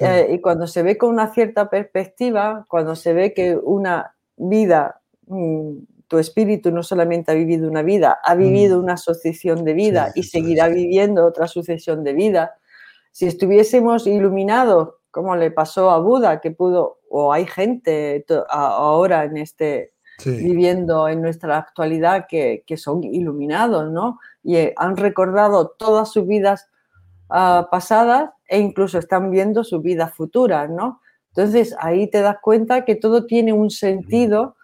Eh, 0.00 0.28
y 0.32 0.40
cuando 0.40 0.66
se 0.66 0.82
ve 0.82 0.96
con 0.96 1.10
una 1.10 1.34
cierta 1.34 1.68
perspectiva, 1.68 2.64
cuando 2.68 2.96
se 2.96 3.12
ve 3.12 3.34
que 3.34 3.56
una 3.56 4.14
vida, 4.36 5.00
mm, 5.26 5.76
tu 6.12 6.18
espíritu 6.18 6.70
no 6.70 6.82
solamente 6.82 7.32
ha 7.32 7.34
vivido 7.34 7.66
una 7.66 7.80
vida, 7.80 8.18
ha 8.22 8.34
vivido 8.34 8.78
mm. 8.78 8.84
una 8.84 8.98
sucesión 8.98 9.64
de 9.64 9.72
vida 9.72 10.12
y 10.14 10.24
seguirá 10.24 10.68
viviendo 10.68 11.24
otra 11.24 11.48
sucesión 11.48 12.04
de 12.04 12.12
vida. 12.12 12.56
Si 13.12 13.24
estuviésemos 13.24 14.06
iluminados 14.06 14.90
como 15.10 15.36
le 15.36 15.50
pasó 15.50 15.88
a 15.90 16.00
Buda, 16.00 16.42
que 16.42 16.50
pudo, 16.50 16.98
o 17.08 17.32
hay 17.32 17.46
gente 17.46 18.26
ahora 18.50 19.24
en 19.24 19.38
este, 19.38 19.94
viviendo 20.22 21.08
en 21.08 21.22
nuestra 21.22 21.56
actualidad 21.56 22.26
que, 22.28 22.62
son 22.76 23.02
iluminados, 23.04 23.90
¿no? 23.90 24.18
Y 24.42 24.56
eh, 24.56 24.74
han 24.76 24.98
recordado 24.98 25.68
todas 25.78 26.12
sus 26.12 26.26
vidas 26.26 26.68
ah, 27.30 27.68
pasadas 27.70 28.32
e 28.46 28.58
incluso 28.58 28.98
están 28.98 29.30
viendo 29.30 29.64
sus 29.64 29.80
vidas 29.80 30.14
futuras, 30.14 30.68
¿no? 30.68 31.00
Entonces 31.34 31.74
ahí 31.78 32.06
te 32.10 32.20
das 32.20 32.36
cuenta 32.42 32.84
que 32.84 32.96
todo 32.96 33.24
tiene 33.24 33.54
un 33.54 33.70
sentido 33.70 34.56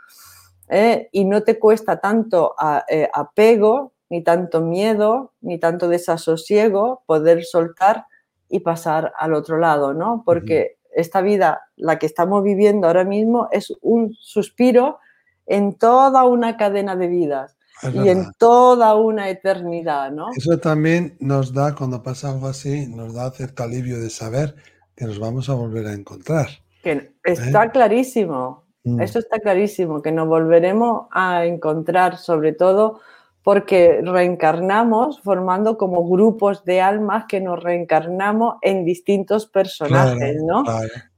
¿eh? 0.68 1.08
y 1.12 1.24
no 1.24 1.42
te 1.42 1.58
cuesta 1.58 2.00
tanto 2.00 2.54
eh, 2.88 3.08
apego, 3.12 3.92
ni 4.10 4.22
tanto 4.22 4.60
miedo, 4.60 5.32
ni 5.40 5.58
tanto 5.58 5.88
desasosiego 5.88 7.02
poder 7.06 7.44
soltar 7.44 8.06
y 8.48 8.60
pasar 8.60 9.12
al 9.18 9.34
otro 9.34 9.58
lado, 9.58 9.92
¿no? 9.92 10.22
Porque 10.24 10.78
esta 10.94 11.20
vida, 11.20 11.62
la 11.76 11.98
que 11.98 12.06
estamos 12.06 12.42
viviendo 12.42 12.86
ahora 12.86 13.04
mismo, 13.04 13.48
es 13.52 13.72
un 13.82 14.14
suspiro 14.18 14.98
en 15.46 15.74
toda 15.74 16.24
una 16.24 16.56
cadena 16.56 16.96
de 16.96 17.08
vidas 17.08 17.56
y 17.94 18.08
en 18.08 18.32
toda 18.38 18.94
una 18.96 19.28
eternidad, 19.28 20.10
¿no? 20.10 20.28
Eso 20.36 20.58
también 20.58 21.16
nos 21.20 21.52
da, 21.52 21.74
cuando 21.74 22.02
pasa 22.02 22.30
algo 22.30 22.48
así, 22.48 22.86
nos 22.88 23.14
da 23.14 23.30
cierto 23.30 23.62
alivio 23.62 24.00
de 24.00 24.10
saber 24.10 24.56
que 24.96 25.04
nos 25.04 25.18
vamos 25.20 25.48
a 25.48 25.54
volver 25.54 25.86
a 25.86 25.92
encontrar. 25.92 26.48
Que 26.82 27.14
está 27.22 27.64
¿eh? 27.64 27.70
clarísimo. 27.70 28.67
Eso 29.00 29.18
está 29.18 29.38
clarísimo, 29.38 30.00
que 30.00 30.12
nos 30.12 30.28
volveremos 30.28 31.08
a 31.10 31.44
encontrar, 31.44 32.16
sobre 32.16 32.52
todo 32.52 33.00
porque 33.42 34.00
reencarnamos 34.02 35.20
formando 35.22 35.78
como 35.78 36.06
grupos 36.08 36.64
de 36.64 36.80
almas 36.80 37.24
que 37.28 37.40
nos 37.40 37.62
reencarnamos 37.62 38.56
en 38.62 38.84
distintos 38.84 39.46
personajes, 39.46 40.36
¿no? 40.42 40.64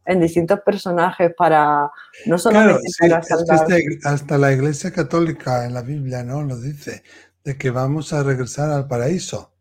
En 0.04 0.20
distintos 0.20 0.60
personajes 0.60 1.32
para 1.36 1.90
no 2.26 2.38
solamente 2.38 2.86
para 3.00 3.20
hasta 4.04 4.38
la 4.38 4.52
Iglesia 4.52 4.92
Católica 4.92 5.64
en 5.64 5.74
la 5.74 5.82
Biblia, 5.82 6.22
¿no? 6.22 6.42
Lo 6.42 6.56
dice, 6.60 7.02
de 7.44 7.56
que 7.56 7.70
vamos 7.70 8.12
a 8.12 8.22
regresar 8.22 8.70
al 8.70 8.86
paraíso. 8.86 9.52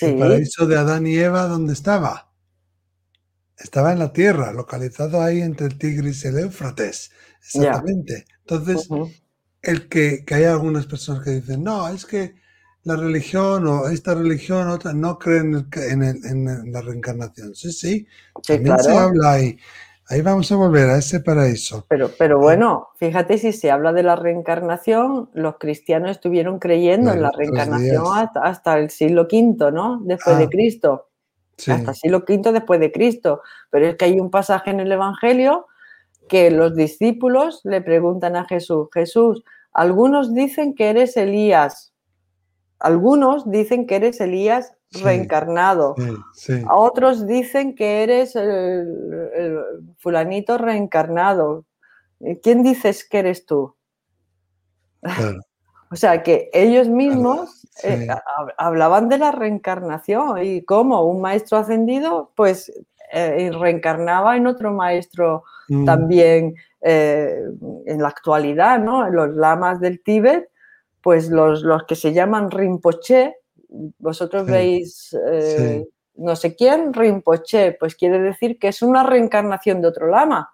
El 0.00 0.18
paraíso 0.18 0.66
de 0.66 0.76
Adán 0.76 1.06
y 1.06 1.16
Eva, 1.16 1.46
¿dónde 1.46 1.72
estaba? 1.72 2.30
Estaba 3.58 3.92
en 3.92 3.98
la 3.98 4.12
tierra, 4.12 4.52
localizado 4.52 5.22
ahí 5.22 5.40
entre 5.40 5.66
el 5.66 5.78
Tigris 5.78 6.24
y 6.24 6.28
el 6.28 6.38
Éufrates. 6.40 7.10
Exactamente. 7.38 8.26
Entonces, 8.40 8.88
el 9.62 9.88
que, 9.88 10.24
que 10.24 10.34
hay 10.34 10.44
algunas 10.44 10.86
personas 10.86 11.24
que 11.24 11.30
dicen, 11.30 11.64
no, 11.64 11.88
es 11.88 12.04
que 12.04 12.34
la 12.84 12.94
religión 12.94 13.66
o 13.66 13.88
esta 13.88 14.14
religión 14.14 14.68
otra 14.68 14.92
no 14.92 15.18
creen 15.18 15.66
en, 15.74 16.02
en, 16.02 16.72
la 16.72 16.80
reencarnación. 16.80 17.54
Sí, 17.54 17.72
sí, 17.72 18.06
también 18.46 18.78
se 18.78 18.96
habla 18.96 19.32
ahí. 19.32 19.58
Ahí 20.08 20.20
vamos 20.20 20.52
a 20.52 20.56
volver 20.56 20.88
a 20.88 20.98
ese 20.98 21.18
paraíso. 21.18 21.84
Pero, 21.88 22.10
pero 22.16 22.38
bueno, 22.38 22.90
fíjate 22.94 23.38
si 23.38 23.52
se 23.52 23.72
habla 23.72 23.92
de 23.92 24.04
la 24.04 24.14
reencarnación, 24.14 25.30
los 25.34 25.56
cristianos 25.58 26.12
estuvieron 26.12 26.60
creyendo 26.60 27.12
en 27.12 27.22
la 27.22 27.32
reencarnación 27.32 28.04
hasta, 28.40 28.78
el 28.78 28.90
siglo 28.90 29.22
V, 29.22 29.72
¿no? 29.72 30.00
Después 30.04 30.38
de 30.38 30.44
ah, 30.44 30.48
Cristo. 31.56 31.72
Hasta 31.72 31.94
siglo 31.94 32.24
V 32.28 32.52
después 32.52 32.80
de 32.80 32.92
Cristo. 32.92 33.40
Pero 33.70 33.86
es 33.86 33.96
que 33.96 34.04
hay 34.04 34.20
un 34.20 34.30
pasaje 34.30 34.70
en 34.70 34.80
el 34.80 34.92
Evangelio 34.92 35.66
que 36.28 36.50
los 36.50 36.74
discípulos 36.74 37.60
le 37.64 37.80
preguntan 37.80 38.36
a 38.36 38.44
Jesús, 38.44 38.88
Jesús, 38.92 39.44
algunos 39.72 40.34
dicen 40.34 40.74
que 40.74 40.90
eres 40.90 41.16
Elías, 41.16 41.92
algunos 42.78 43.50
dicen 43.50 43.86
que 43.86 43.96
eres 43.96 44.20
Elías 44.20 44.72
reencarnado, 44.90 45.94
a 46.66 46.74
otros 46.74 47.26
dicen 47.26 47.74
que 47.74 48.02
eres 48.02 48.36
el, 48.36 49.62
fulanito 49.98 50.58
reencarnado. 50.58 51.64
¿Quién 52.42 52.62
dices 52.62 53.06
que 53.06 53.18
eres 53.18 53.44
tú? 53.44 53.74
o 55.90 55.96
sea 55.96 56.22
que 56.22 56.48
ellos 56.52 56.88
mismos 56.88 57.65
eh, 57.82 58.08
hablaban 58.56 59.08
de 59.08 59.18
la 59.18 59.32
reencarnación 59.32 60.42
y 60.42 60.62
cómo 60.62 61.02
un 61.04 61.20
maestro 61.20 61.58
ascendido 61.58 62.32
pues 62.34 62.72
eh, 63.12 63.50
reencarnaba 63.52 64.36
en 64.36 64.46
otro 64.46 64.72
maestro 64.72 65.44
mm. 65.68 65.84
también 65.84 66.54
eh, 66.80 67.38
en 67.86 68.02
la 68.02 68.08
actualidad, 68.08 68.78
¿no? 68.78 69.10
Los 69.10 69.34
lamas 69.34 69.80
del 69.80 70.02
Tíbet, 70.02 70.48
pues 71.02 71.28
los, 71.28 71.62
los 71.62 71.84
que 71.84 71.96
se 71.96 72.12
llaman 72.12 72.50
Rinpoche, 72.50 73.36
vosotros 73.98 74.46
veis 74.46 75.16
no 76.14 76.34
sé 76.34 76.56
quién, 76.56 76.94
Rinpoche, 76.94 77.72
pues 77.72 77.94
quiere 77.94 78.18
decir 78.18 78.58
que 78.58 78.68
es 78.68 78.80
una 78.80 79.02
reencarnación 79.02 79.82
de 79.82 79.88
otro 79.88 80.08
lama. 80.08 80.50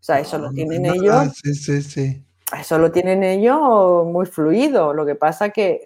O 0.00 0.02
sea, 0.02 0.20
eso 0.20 0.38
lo 0.38 0.48
ah, 0.48 0.52
tienen 0.54 0.84
ellos. 0.84 1.32
sí, 1.42 1.54
sí, 1.54 1.82
sí 1.82 2.27
eso 2.56 2.78
lo 2.78 2.90
tienen 2.90 3.22
ellos 3.22 4.06
muy 4.06 4.26
fluido. 4.26 4.94
Lo 4.94 5.04
que 5.04 5.14
pasa 5.14 5.50
que 5.50 5.82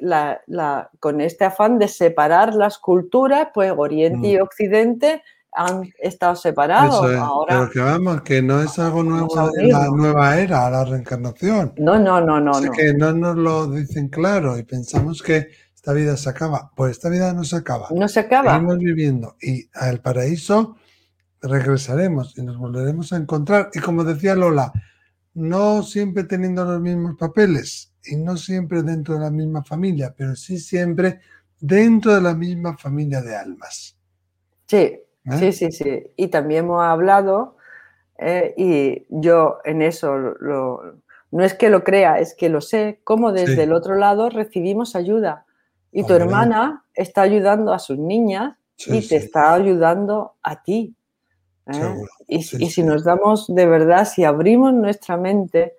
con 1.00 1.20
este 1.20 1.44
afán 1.44 1.78
de 1.78 1.88
separar 1.88 2.54
las 2.54 2.78
culturas, 2.78 3.48
pues 3.52 3.72
Oriente 3.76 4.28
y 4.28 4.38
mm. 4.38 4.42
Occidente 4.42 5.22
han 5.52 5.92
estado 5.98 6.34
separados. 6.36 7.04
Ahora, 7.16 7.58
pero 7.58 7.70
que 7.70 7.80
vamos, 7.80 8.22
que 8.22 8.42
no 8.42 8.62
es 8.62 8.78
algo 8.78 9.02
nuevo 9.02 9.50
de 9.50 9.68
la 9.68 9.88
nueva 9.88 10.38
era, 10.38 10.70
la 10.70 10.84
reencarnación. 10.84 11.74
No, 11.76 11.98
no, 11.98 12.20
no, 12.20 12.40
no. 12.40 12.52
Que 12.72 12.94
no 12.94 13.12
nos 13.12 13.36
lo 13.36 13.66
dicen 13.66 14.08
claro 14.08 14.56
y 14.58 14.62
pensamos 14.62 15.22
que 15.22 15.48
esta 15.74 15.92
vida 15.92 16.16
se 16.16 16.30
acaba. 16.30 16.70
Pues 16.74 16.92
esta 16.92 17.08
vida 17.08 17.32
no 17.32 17.44
se 17.44 17.56
acaba. 17.56 17.88
No 17.90 18.08
se 18.08 18.20
acaba. 18.20 18.54
Seguimos 18.54 18.78
viviendo 18.78 19.36
y 19.42 19.68
al 19.74 20.00
paraíso 20.00 20.76
regresaremos 21.42 22.38
y 22.38 22.42
nos 22.42 22.56
volveremos 22.56 23.12
a 23.12 23.16
encontrar. 23.16 23.70
Y 23.74 23.80
como 23.80 24.04
decía 24.04 24.34
Lola, 24.34 24.72
no 25.34 25.82
siempre 25.82 26.24
teniendo 26.24 26.64
los 26.64 26.80
mismos 26.80 27.16
papeles 27.16 27.92
y 28.04 28.16
no 28.16 28.36
siempre 28.36 28.82
dentro 28.82 29.14
de 29.14 29.20
la 29.20 29.30
misma 29.30 29.62
familia, 29.64 30.14
pero 30.16 30.36
sí 30.36 30.58
siempre 30.58 31.20
dentro 31.60 32.14
de 32.14 32.20
la 32.20 32.34
misma 32.34 32.76
familia 32.76 33.22
de 33.22 33.36
almas. 33.36 33.96
Sí, 34.66 34.76
¿Eh? 34.76 35.02
sí, 35.38 35.52
sí, 35.52 35.72
sí. 35.72 36.02
Y 36.16 36.28
también 36.28 36.64
hemos 36.64 36.82
hablado, 36.82 37.56
eh, 38.18 38.54
y 38.56 39.06
yo 39.08 39.58
en 39.64 39.82
eso 39.82 40.14
no 41.30 41.44
es 41.44 41.54
que 41.54 41.70
lo 41.70 41.84
crea, 41.84 42.18
es 42.18 42.34
que 42.34 42.48
lo 42.48 42.60
sé, 42.60 43.00
cómo 43.04 43.32
desde 43.32 43.62
el 43.62 43.72
otro 43.72 43.94
lado 43.94 44.28
recibimos 44.28 44.94
ayuda. 44.96 45.46
Y 45.90 46.04
tu 46.04 46.14
hermana 46.14 46.84
está 46.94 47.22
ayudando 47.22 47.72
a 47.72 47.78
sus 47.78 47.98
niñas 47.98 48.56
y 48.86 49.06
te 49.06 49.16
está 49.16 49.54
ayudando 49.54 50.34
a 50.42 50.62
ti. 50.62 50.96
¿Eh? 51.66 51.94
Y, 52.28 52.42
si 52.42 52.82
nos 52.82 53.04
damos 53.04 53.46
de 53.52 53.66
verdad, 53.66 54.06
si 54.06 54.24
abrimos 54.24 54.72
nuestra 54.72 55.16
mente, 55.16 55.74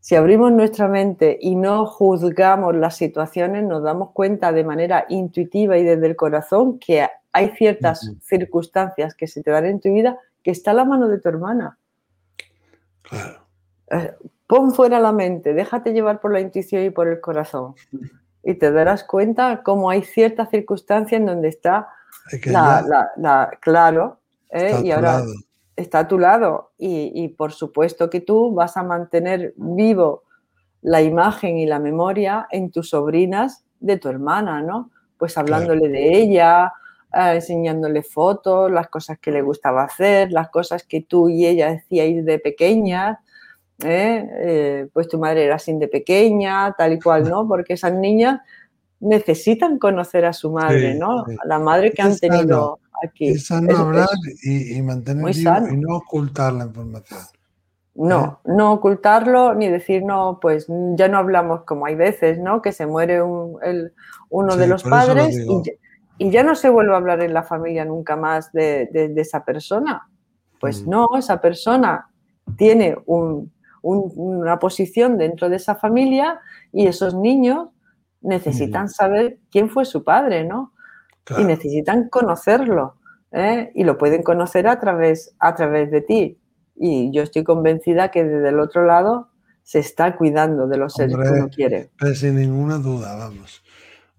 si 0.00 0.16
abrimos 0.16 0.52
nuestra 0.52 0.88
mente 0.88 1.38
y 1.40 1.56
no 1.56 1.86
juzgamos 1.86 2.74
las 2.74 2.96
situaciones, 2.96 3.64
nos 3.64 3.82
damos 3.82 4.10
cuenta 4.12 4.52
de 4.52 4.64
manera 4.64 5.06
intuitiva 5.08 5.76
y 5.76 5.84
desde 5.84 6.06
el 6.06 6.16
corazón 6.16 6.78
que 6.78 7.06
hay 7.32 7.48
ciertas 7.50 8.10
circunstancias 8.22 9.14
que 9.14 9.26
se 9.26 9.42
te 9.42 9.50
dan 9.50 9.66
en 9.66 9.80
tu 9.80 9.92
vida 9.92 10.18
que 10.42 10.50
está 10.50 10.70
a 10.70 10.74
la 10.74 10.84
mano 10.84 11.08
de 11.08 11.18
tu 11.18 11.28
hermana. 11.28 11.78
Eh, 13.90 14.14
pon 14.46 14.72
fuera 14.72 14.98
la 15.00 15.12
mente, 15.12 15.52
déjate 15.52 15.92
llevar 15.92 16.20
por 16.20 16.32
la 16.32 16.40
intuición 16.40 16.82
y 16.84 16.90
por 16.90 17.08
el 17.08 17.20
corazón. 17.20 17.74
Y 18.42 18.54
te 18.54 18.72
darás 18.72 19.04
cuenta 19.04 19.62
cómo 19.62 19.90
hay 19.90 20.02
ciertas 20.02 20.48
circunstancias 20.50 21.20
en 21.20 21.26
donde 21.26 21.48
está 21.48 21.88
la, 22.44 23.50
claro, 23.60 24.19
¿eh? 24.52 24.80
y 24.84 24.90
ahora 24.90 25.22
está 25.76 26.00
a 26.00 26.08
tu 26.08 26.18
lado. 26.18 26.72
Y, 26.78 27.28
por 27.28 27.52
supuesto 27.52 28.10
que 28.10 28.20
tú 28.20 28.52
vas 28.54 28.76
a 28.76 28.82
mantener 28.82 29.54
vivo 29.56 30.24
la 30.82 31.02
imagen 31.02 31.58
y 31.58 31.66
la 31.66 31.78
memoria 31.78 32.46
en 32.50 32.70
tus 32.70 32.90
sobrinas 32.90 33.64
de 33.80 33.98
tu 33.98 34.08
hermana, 34.08 34.62
¿no? 34.62 34.90
Pues 35.18 35.36
hablándole 35.36 35.88
de 35.88 36.16
ella, 36.16 36.72
eh, 37.12 37.32
enseñándole 37.34 38.02
fotos, 38.02 38.70
las 38.70 38.88
cosas 38.88 39.18
que 39.18 39.30
le 39.30 39.42
gustaba 39.42 39.84
hacer, 39.84 40.32
las 40.32 40.48
cosas 40.48 40.84
que 40.84 41.02
tú 41.02 41.28
y 41.28 41.46
ella 41.46 41.70
decíais 41.70 42.24
de 42.24 42.38
pequeña. 42.38 43.20
¿eh? 43.82 44.88
pues 44.92 45.08
tu 45.08 45.18
madre 45.18 45.44
era 45.44 45.54
así 45.56 45.72
de 45.74 45.88
pequeña, 45.88 46.74
tal 46.76 46.92
y 46.94 47.00
cual, 47.00 47.28
¿no? 47.28 47.46
Porque 47.48 47.74
esas 47.74 47.94
niñas 47.94 48.40
necesitan 49.00 49.78
conocer 49.78 50.26
a 50.26 50.32
su 50.32 50.50
madre, 50.50 50.94
¿no? 50.94 51.20
A 51.20 51.46
la 51.46 51.58
madre 51.58 51.90
que 51.92 52.02
han 52.02 52.16
tenido 52.18 52.78
aquí. 53.06 53.28
Es 53.28 53.46
sano 53.46 53.76
hablar 53.76 54.08
y, 54.42 54.80
mantener 54.82 55.34
y 55.36 55.76
no 55.76 55.96
ocultar 55.96 56.52
la 56.52 56.64
información. 56.66 57.20
No, 57.94 58.40
¿Eh? 58.44 58.52
no 58.56 58.72
ocultarlo 58.72 59.54
ni 59.54 59.68
decir, 59.68 60.02
no, 60.04 60.38
pues 60.40 60.66
ya 60.96 61.08
no 61.08 61.18
hablamos 61.18 61.64
como 61.64 61.86
hay 61.86 61.96
veces, 61.96 62.38
¿no? 62.38 62.62
Que 62.62 62.72
se 62.72 62.86
muere 62.86 63.20
el, 63.62 63.92
uno 64.28 64.56
de 64.56 64.66
los 64.66 64.82
padres 64.84 65.36
y, 66.18 66.30
ya 66.30 66.42
no 66.42 66.54
se 66.54 66.68
vuelve 66.68 66.92
a 66.92 66.98
hablar 66.98 67.22
en 67.22 67.32
la 67.32 67.42
familia 67.42 67.84
nunca 67.86 68.14
más 68.14 68.52
de, 68.52 68.88
esa 69.16 69.44
persona. 69.44 70.08
Pues 70.60 70.86
mm. 70.86 70.90
no, 70.90 71.08
esa 71.18 71.40
persona 71.40 72.08
tiene 72.56 72.96
una 73.82 74.58
posición 74.58 75.16
dentro 75.16 75.48
de 75.48 75.56
esa 75.56 75.76
familia 75.76 76.40
y 76.72 76.86
esos 76.86 77.14
niños 77.14 77.68
necesitan 78.20 78.88
saber 78.88 79.38
quién 79.50 79.70
fue 79.70 79.84
su 79.84 80.04
padre, 80.04 80.44
¿no? 80.44 80.72
Y 81.38 81.44
necesitan 81.44 82.08
conocerlo. 82.08 82.96
¿eh? 83.32 83.70
Y 83.74 83.84
lo 83.84 83.98
pueden 83.98 84.22
conocer 84.22 84.66
a 84.66 84.78
través, 84.80 85.34
a 85.38 85.54
través 85.54 85.90
de 85.90 86.00
ti. 86.00 86.38
Y 86.76 87.12
yo 87.12 87.22
estoy 87.22 87.44
convencida 87.44 88.10
que 88.10 88.24
desde 88.24 88.48
el 88.48 88.58
otro 88.58 88.84
lado 88.84 89.28
se 89.62 89.78
está 89.78 90.16
cuidando 90.16 90.66
de 90.66 90.78
los 90.78 90.94
seres 90.94 91.16
que 91.16 91.28
uno 91.28 91.48
quiere. 91.48 91.90
sin 92.14 92.36
ninguna 92.36 92.78
duda, 92.78 93.14
vamos. 93.16 93.62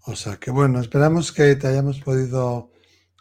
O 0.05 0.15
sea 0.15 0.37
que 0.37 0.51
bueno, 0.51 0.79
esperamos 0.79 1.31
que 1.31 1.55
te 1.55 1.67
hayamos 1.67 1.99
podido 1.99 2.71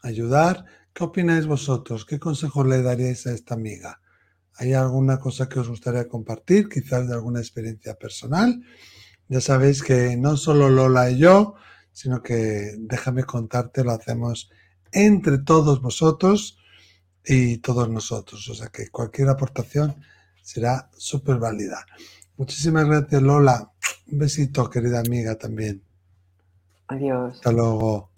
ayudar. 0.03 0.65
¿Qué 0.93 1.05
opináis 1.05 1.47
vosotros? 1.47 2.05
¿Qué 2.05 2.19
consejo 2.19 2.65
le 2.65 2.83
daríais 2.83 3.27
a 3.27 3.33
esta 3.33 3.55
amiga? 3.55 4.01
¿Hay 4.57 4.75
alguna 4.75 5.19
cosa 5.19 5.49
que 5.49 5.59
os 5.59 5.69
gustaría 5.69 6.07
compartir, 6.09 6.69
quizás 6.69 7.09
de 7.09 7.15
alguna 7.15 7.41
experiencia 7.41 7.95
personal? 7.95 8.63
Ya 9.29 9.41
sabéis 9.41 9.83
que 9.83 10.17
no 10.17 10.37
solo 10.37 10.69
Lola 10.69 11.11
y 11.11 11.19
yo, 11.19 11.55
sino 11.93 12.23
que 12.23 12.75
déjame 12.79 13.25
contarte, 13.25 13.85
lo 13.85 13.93
hacemos 13.93 14.51
entre 14.93 15.39
todos 15.39 15.81
vosotros 15.81 16.59
y 17.25 17.59
todos 17.59 17.89
nosotros. 17.89 18.49
O 18.49 18.55
sea 18.55 18.69
que 18.69 18.89
cualquier 18.89 19.29
aportación 19.29 19.97
será 20.43 20.91
súper 20.97 21.39
válida. 21.39 21.85
Muchísimas 22.37 22.87
gracias, 22.87 23.23
Lola. 23.23 23.71
Un 24.11 24.19
besito, 24.19 24.69
querida 24.69 25.01
amiga, 25.01 25.37
también. 25.37 25.83
Adiós. 26.89 27.35
Hasta 27.37 27.53
luego. 27.53 28.11